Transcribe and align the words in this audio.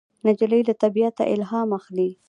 نجلۍ 0.25 0.61
له 0.67 0.73
طبیعته 0.83 1.23
الهام 1.33 1.69
اخلي. 1.79 2.09